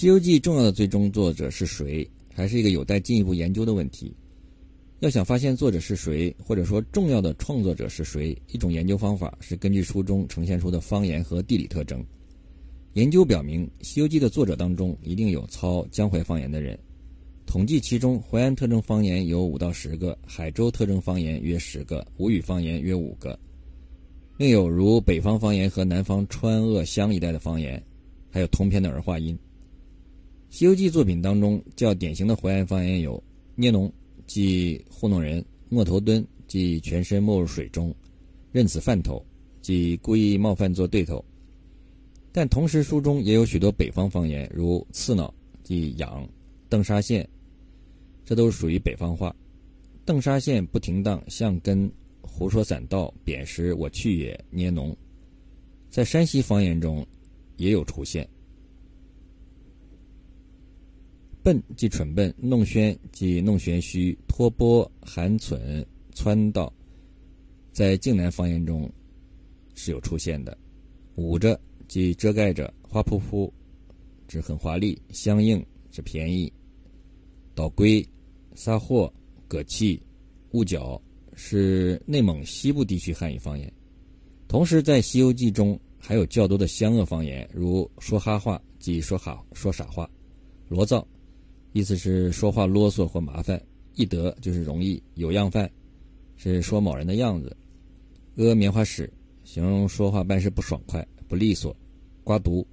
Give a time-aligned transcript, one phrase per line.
[0.00, 4.16] 西游记》重要的最终作者是谁，还是一个有待进一步研究的问题。
[5.00, 12.02] 要想发现作者是谁，或者说重要的创作者是谁，一种研究方法是根据书中呈现出的方言和地理特征。
[12.94, 16.78] 研究表明，《西游记》的作者当中一定有操江淮方言的人。
[17.44, 23.38] 统计其中，淮安特征方言有五到十个，海州特征方言约十个，吴语方言约五个。
[24.38, 27.82] 另有如北方方言和南方川鄂湘一带的方言，
[28.30, 29.36] 还有通篇的儿化音。
[30.50, 33.22] 《西游记》作品当中较典型的淮安方言有
[33.54, 33.90] 捏农。
[34.26, 37.92] 即糊弄人，摸头蹲，即全身没入水中，
[38.52, 39.20] 认此饭头，
[39.60, 41.24] 即故意冒犯做对头。
[42.30, 46.28] 但同时书中也有许多北方方言，如刺挠，即痒，
[46.68, 47.28] 邓沙县，
[48.24, 49.34] 这都属于北方话。
[50.04, 51.90] 邓沙县不停当，像根，
[52.20, 54.96] 胡说散道，贬时我去也，捏农，
[55.88, 57.04] 在山西方言中
[57.56, 58.28] 也有出现。
[61.42, 65.84] 笨即蠢笨，弄玄即弄玄虚，托钵含存
[66.14, 66.72] 撺道，
[67.72, 68.90] 在晋南方言中
[69.74, 70.56] 是有出现的。
[71.16, 73.52] 捂着即遮盖着，花扑扑
[74.28, 76.52] 指很华丽，相应指便宜。
[77.54, 78.06] 捣龟、
[78.54, 79.12] 撒货、
[79.48, 80.00] 葛气、
[80.52, 81.00] 雾角
[81.34, 83.72] 是内蒙西部地区汉语方言。
[84.46, 90.08] 同时，在《西游记》中还有较多的湘鄂方言，如说哈话即说哈说傻话，
[90.68, 91.06] 罗造。
[91.72, 93.60] 意思是说话啰嗦或麻烦，
[93.94, 95.70] 易得就是容易，有样范
[96.36, 97.56] 是说某人的样子，
[98.36, 99.08] 阿棉花屎
[99.44, 101.76] 形容说话办事不爽快、不利索，
[102.24, 102.66] 瓜毒，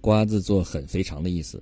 [0.00, 1.60] 瓜字做很非常的意思。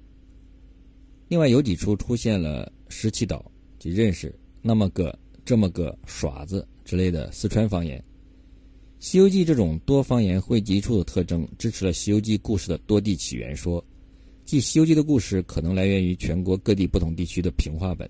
[1.29, 7.99] 另外有几处出现了湿气岛即认识那么个这么个耍子之类的四川方言。
[8.99, 13.83] 《西游记》这种多方言汇集处的特征，支持了《西游记》故事的多地起源说。
[14.47, 18.09] 即《西游记》的故事可能来源于全国各地不同地区的平话本，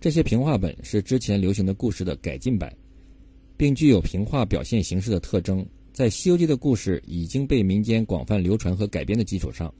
[0.00, 2.74] 这些平话本是之前流行的故事的改进版，
[3.54, 5.64] 并具有平话表现形式的特征。
[5.92, 9.72] 在《西游记》的故事已经被民间广泛流传和改编的基础上，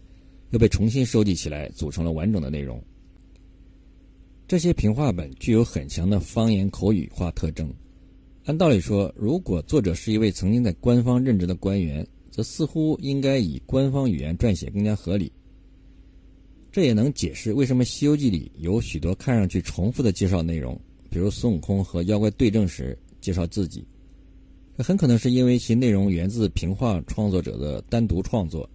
[0.50, 2.78] 又被重新收集起来，组成了完整的内容。
[4.46, 7.72] 这些平话本具有很强的方言口语化特征。
[8.44, 15.32] 按道理说，如果作者是一位曾经在官方任职的官员，则似乎应该以官方语言撰写更加合理。
[16.78, 20.80] 这也能解释为什么《西游记》里有许多看上去重复的介绍内容，
[21.10, 23.84] 比如孙悟空和妖怪对阵时介绍自己。
[24.76, 28.70] 这很可能是因为其内容源自平话创作者的单独创作，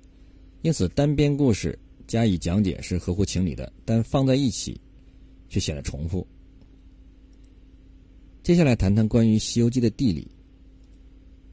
[0.64, 4.78] 因此单编故事加以讲解是合乎情理的，但放在一起
[5.48, 6.28] 却显得重复。
[8.44, 10.28] 接下来谈谈关于《西游记》的地理。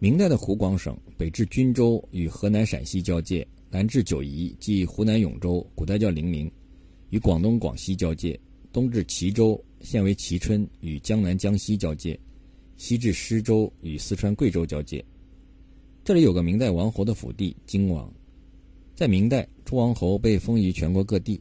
[0.00, 3.46] 明代的湖广省北至均州，与河南陕西交界。
[3.72, 6.50] 南至九夷，即湖南永州（古代叫零陵），
[7.10, 8.36] 与广东广西交界；
[8.72, 12.18] 东至齐州（现为蕲春），与江南江西交界；
[12.76, 15.04] 西至施州，与四川贵州交界。
[16.02, 18.12] 这里有个明代王侯的府邸荆王。
[18.96, 21.40] 在明代，诸王侯被封于全国各地。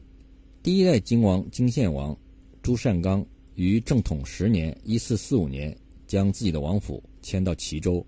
[0.62, 2.16] 第一代荆王荆献王
[2.62, 3.26] 朱善刚
[3.56, 5.76] 于正统十年（一四四五年）
[6.06, 8.06] 将自己的王府迁到齐州。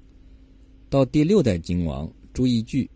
[0.88, 2.88] 到第六代荆王朱义巨。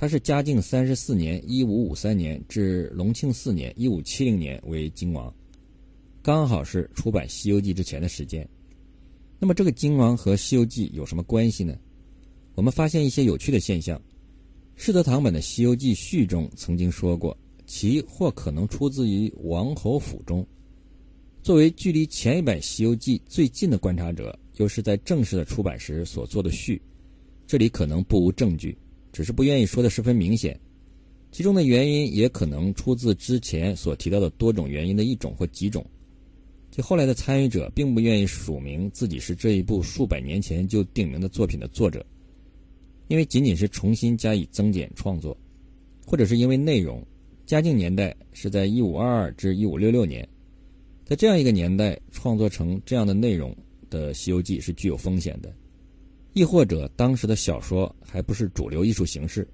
[0.00, 5.34] 他是嘉靖三十四年（一五五三年）至隆庆四年（一五七零年）为金王，
[6.22, 8.48] 刚好是出版《西游记》之前的时间。
[9.40, 11.76] 那么，这个金王和《西游记》有什么关系呢？
[12.54, 14.00] 我们发现一些有趣的现象。
[14.76, 20.46] 世德堂本的《西游记》序中曾经说过，其或可能出自于王侯府中。
[21.42, 26.80] 作为距离前一版《西游记》最近的观察者，又是在正式的出版时所做的序，
[27.48, 28.78] 这里可能不无证据。
[29.12, 30.58] 只是不愿意说的十分明显，
[31.30, 35.84] 其中的原因也可能出自之前所提到的多种原因的一种或几种。
[36.70, 42.04] 即后来的参与者并不愿意署名自己是这一部数百年前就定名的作品的作者，
[43.08, 45.36] 因为仅仅是重新加以增减创作，
[46.06, 47.04] 或者是因为内容。
[47.46, 50.28] 嘉靖年代是在一五二二至一五六六年，
[51.06, 53.56] 在这样一个年代创作成这样的内容
[53.88, 55.50] 的《西游记》是具有风险的。
[56.38, 59.44] 亦或者，当时的小说还不是主流艺术形式。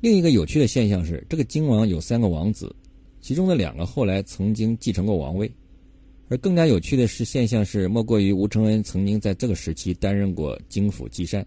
[0.00, 2.72] 另一个有趣的现象是，这个荆王有三个王子，
[3.20, 5.50] 其中的两个后来曾经继承过王位。
[6.28, 11.44] 而更加有趣的是，现象是莫过于吴承恩曾经在这个时期担任过京府祭善，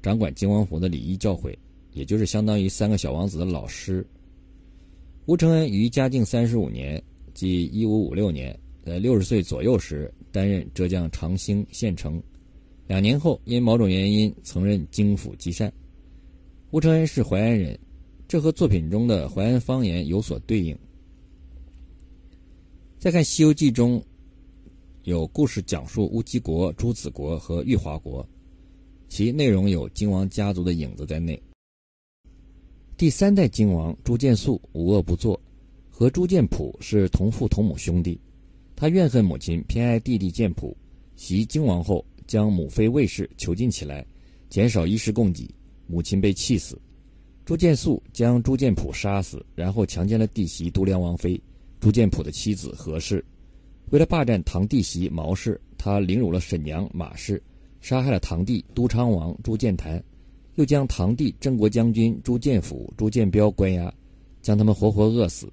[0.00, 1.52] 掌管金王府的礼仪教诲，
[1.94, 4.06] 也就是相当于三个小王子的老师。
[5.26, 7.02] 吴承恩于嘉靖三十五年，
[7.34, 12.22] 即一五五六年，在六十岁左右时，担任浙江长兴县丞。
[12.88, 15.70] 两年后，因某种原因曾任京府积善。
[16.70, 17.78] 吴承恩是淮安人，
[18.26, 20.76] 这和作品中的淮安方言有所对应。
[22.98, 24.02] 再看《西游记》中
[25.04, 28.26] 有故事讲述乌鸡国、朱子国和玉华国，
[29.06, 31.40] 其内容有金王家族的影子在内。
[32.96, 35.38] 第三代金王朱见素无恶不作，
[35.90, 38.18] 和朱见普是同父同母兄弟。
[38.74, 40.74] 他怨恨母亲偏爱弟弟建普，
[41.16, 44.06] 袭金王后将母妃卫氏囚禁起来，
[44.48, 45.48] 减少衣食供给，
[45.86, 46.78] 母亲被气死。
[47.44, 51.40] 朱见素将朱见普杀死，然后强奸了弟媳都梁王妃。
[51.80, 53.24] 朱建普的妻子何氏，
[53.90, 57.42] 为了霸占堂弟媳毛氏，他凌辱了婶娘马氏，
[57.80, 60.02] 杀害了堂弟都昌王朱建谭，
[60.56, 63.90] 又将堂弟镇国将军朱建甫、朱建彪关押，
[64.42, 65.50] 将他们活活饿死。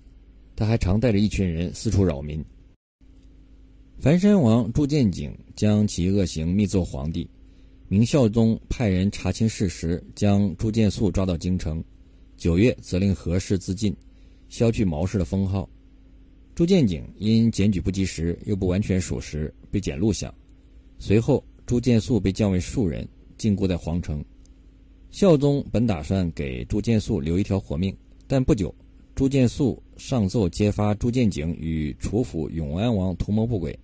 [0.55, 2.43] 他还常带着一群人四处扰民。
[3.97, 7.27] 樊山王朱见景将其恶行密奏皇帝，
[7.87, 11.83] 明孝宗派人查清事实，将朱见素抓到京城。
[12.37, 13.95] 九月，责令何氏自尽，
[14.47, 15.67] 削去毛氏的封号。
[16.53, 20.31] 朱见景因检举不及时，又不完全属实，被检录下。
[20.99, 23.07] 随后，朱见素被降为庶人，
[23.37, 24.23] 禁锢在皇城。
[25.09, 27.95] 孝宗本打算给朱见素留一条活命，
[28.27, 28.75] 但不久，
[29.15, 33.75] 朱见素上奏揭发朱见景与楚府永安王图谋不轨。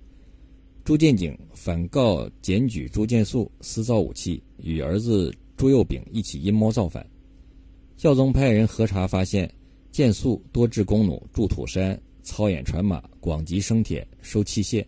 [0.84, 7.06] 朱见景反告检举朱见素私造武器，与儿子朱佑秉一起阴谋造反。
[7.98, 9.52] 孝宗派人核查，发现
[9.92, 12.00] 见素多置弓弩，筑土山。
[12.24, 14.86] 操演船马，广集生铁，收器械，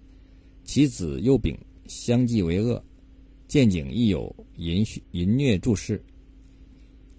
[0.63, 1.57] 其子幼秉
[1.87, 2.81] 相继为恶，
[3.47, 5.99] 见景亦有淫淫虐注释。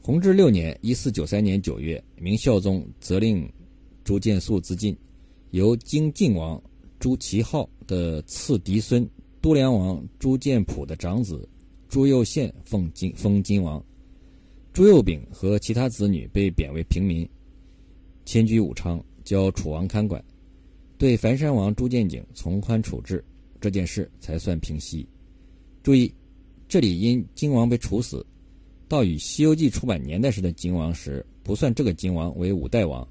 [0.00, 3.52] 弘治六年（一四九三年九月），明孝宗责令
[4.04, 4.96] 朱见素自尽，
[5.50, 6.62] 由京晋王
[7.00, 9.08] 朱祁镐的次嫡孙
[9.40, 11.48] 都梁王朱建普的长子
[11.88, 13.84] 朱佑宪奉金封金王，
[14.72, 17.28] 朱佑秉和其他子女被贬为平民，
[18.24, 19.02] 迁居武昌。
[19.24, 20.22] 交楚王看管，
[20.98, 23.24] 对樊山王朱建景从宽处置，
[23.58, 25.08] 这件事才算平息。
[25.82, 26.12] 注意，
[26.68, 28.22] 这里因金王被处死，
[28.86, 33.02] 到与《西游记》出版年代时的金王时，不算这个金王为五代王。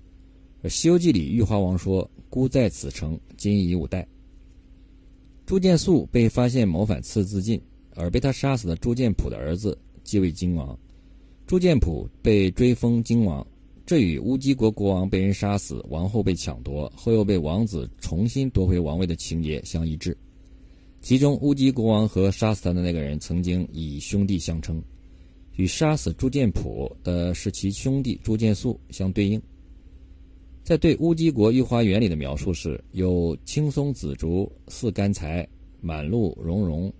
[0.69, 4.07] 《西游记》里玉华王说：“孤在此城，今已五代。”
[5.45, 7.61] 朱见素被发现谋反，刺自尽，
[7.95, 10.77] 而被他杀死的朱见普的儿子继位金王。
[11.45, 13.45] 朱见普被追封金王。
[13.85, 20.17] 这与乌鸡国国王被人杀死，王后被抢夺，后又被王子重新夺回王位的情节相一致。
[21.01, 24.81] 其中，乌鸡国王和杀死他的那个人曾经以兄弟相称，
[25.57, 29.39] 与杀死朱见普的是其兄弟朱见素相对应。
[30.63, 35.45] 在对乌鸡国御花园里的描述是：有青松紫竹似干柴，
[35.81, 36.91] 满路茸茸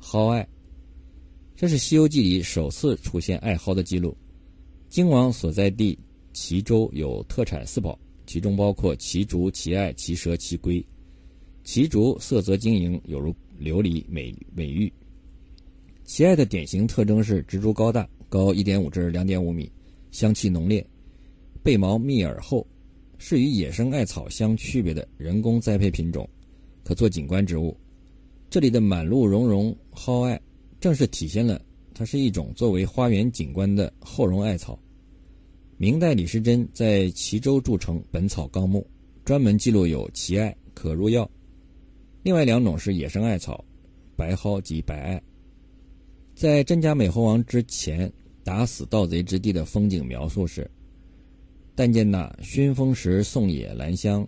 [0.00, 0.46] 蒿艾。
[1.56, 4.16] 这是《西游记》里首次出现艾蒿的记录。
[4.88, 5.98] 荆王所在地
[6.32, 10.84] 齐州有特产四宝，其中包括奇竹、奇艾、奇蛇、齐龟。
[11.64, 14.92] 奇竹色泽晶莹，有如琉璃美美玉。
[16.04, 19.68] 奇艾的典型特征是植株高大，高一点五至两点五米，
[20.12, 20.86] 香气浓烈，
[21.60, 22.64] 背毛密而厚，
[23.18, 26.28] 是与野生艾草相区别的人工栽培品种，
[26.82, 27.76] 可做景观植物。
[28.50, 30.40] 这里的满路茸茸蒿艾，
[30.80, 31.60] 正是体现了
[31.92, 34.78] 它是一种作为花园景观的厚绒艾草。
[35.76, 38.86] 明代李时珍在齐州著成《本草纲目》，
[39.26, 41.28] 专门记录有奇艾可入药。
[42.22, 43.64] 另外两种是野生艾草，
[44.16, 45.22] 白蒿及白艾。
[46.34, 48.10] 在真假美猴王之前，
[48.44, 50.70] 打死盗贼之地的风景描述是：
[51.74, 54.26] 但见那熏风时送野兰香，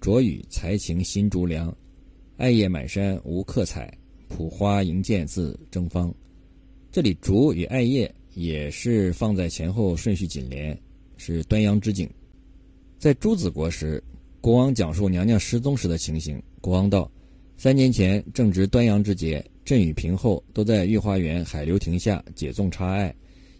[0.00, 1.76] 着雨才晴新竹凉，
[2.36, 3.92] 艾叶满山无客采，
[4.28, 6.14] 蒲花迎见自征方。
[6.90, 8.12] 这里竹与艾叶。
[8.36, 10.78] 也是放在前后顺序紧连，
[11.16, 12.06] 是端阳之景。
[12.98, 14.02] 在朱子国时，
[14.42, 16.38] 国王讲述娘娘失踪时的情形。
[16.60, 17.10] 国王道：
[17.56, 23.14] 三年前正值端阳之节，朕与平后都在御花园海流亭下解粽插艾，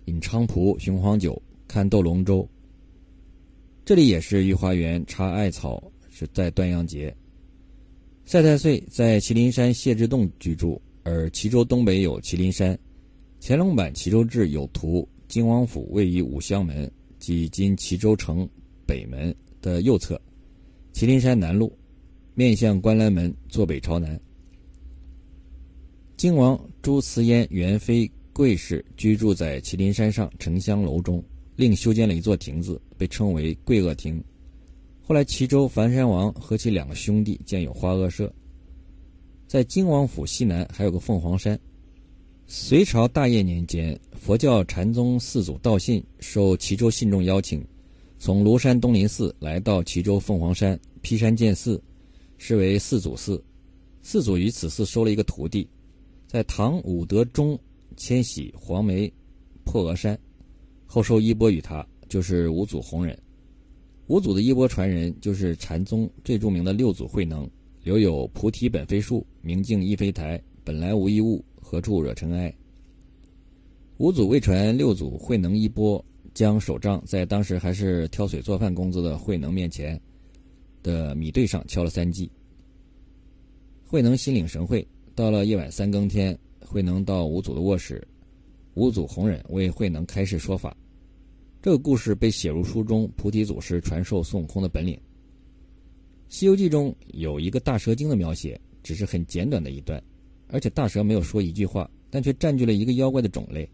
[0.04, 2.47] 饮菖蒲雄黄酒，看斗龙舟。
[3.86, 7.14] 这里也是御花园插艾草，是在端阳节。
[8.24, 12.76] 赛太岁在麒麟山谢之洞居住，而齐州东北有麒麟山。
[13.40, 16.90] 乾隆版《齐州志》有图，金王府位于五香门，
[17.20, 18.48] 即今齐州城
[18.84, 20.20] 北门的右侧，
[20.92, 21.72] 麒麟山南路，
[22.34, 24.20] 面向观澜门，坐北朝南。
[26.16, 31.22] 金王朱慈嫣元妃贵氏居住在麒麟山上沉香楼中，
[31.56, 34.22] 另修建了一座亭子，被称为贵萼亭。
[35.02, 38.32] 后来，齐州樊山王和其两个兄弟建有花萼社。
[39.46, 41.58] 在金王府西南还有个凤凰山。
[42.48, 47.64] 隋朝大业年间，佛教禅宗四祖道信受齐州信众邀请，
[48.18, 51.82] 从庐山东林寺来到齐州凤凰山劈山建寺，
[52.38, 53.42] 是为四祖寺。
[54.02, 55.68] 四祖于此寺收了一个徒弟，
[56.28, 57.58] 在唐武德中
[57.96, 59.12] 迁徙黄梅
[59.64, 60.16] 破峨山，
[60.86, 63.18] 后收衣钵与他，就是五祖弘忍。
[64.06, 67.48] 五祖的衣钵传人就是禅宗最著名的六祖慧能，
[67.82, 72.54] 留有“菩提本非树，明镜亦非台，本来无一物，何处惹尘埃”。
[73.98, 76.02] 五祖未传六祖慧能衣钵，
[76.34, 80.00] 将手杖在当时还是挑水做饭工作的慧能面前
[80.82, 82.30] 的米堆上敲了三记。
[83.84, 88.06] 慧能心领神会，到了夜晚三更天，慧能到五祖的卧室，
[88.76, 90.76] 五祖弘忍为慧能开示说法。
[91.62, 94.95] 这个故事被写入书中，菩提祖师传授孙悟空的本领。
[96.28, 100.02] 《西游记》中有一个大蛇精的描写，只是很简短的一段，
[100.49, 103.68] 而且大蛇没有说一句话，但却占据了一个妖怪的种类。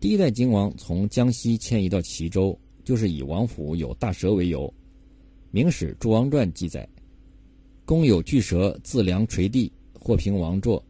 [0.00, 4.66] 第一代金王从江西迁移到齐州，就是以王府有大蛇为由。
[5.50, 6.88] 《明史·诸王传》记载
[7.84, 10.82] ：“宫有巨蛇，自梁垂地，或平王座，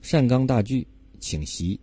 [0.00, 0.86] 善纲大巨，
[1.22, 1.80] 请袭。”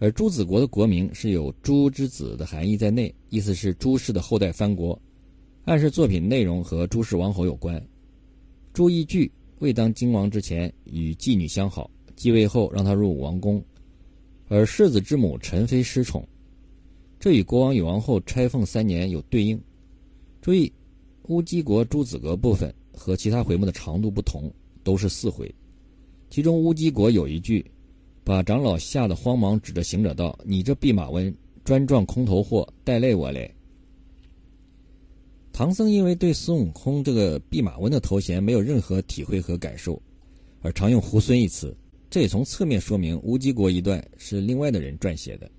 [0.00, 5.00] 而朱子国的国名是有“朱之子”的含义在内，意思是朱氏的后代藩国，
[5.64, 7.80] 暗示作品内容和朱氏王侯有关。
[8.74, 9.30] 朱义具
[9.60, 13.64] 未当金王之前与妓女相好，继位后让他入王宫，
[14.48, 16.28] 而世子之母陈妃失宠，
[17.18, 19.58] 这与国王与王后拆封三年有对应。
[20.42, 20.70] 注意，
[21.28, 24.52] 乌鸡国朱子国部分和其他回目的长度不同，
[24.84, 25.52] 都是四回，
[26.36, 27.64] 其中乌鸡国有一句。
[28.22, 33.50] 把长老吓得慌忙，指着行者道：“你这弼马温，专撞空头货，带累我嘞！”
[35.50, 39.98] 唐僧因为对孙悟空这个弼马温的头衔没有任何体会和感受，
[40.60, 41.74] 而常用猢狲一词，
[42.10, 45.50] 这也从侧面说明乌鸡国一段是另外的人撰写的。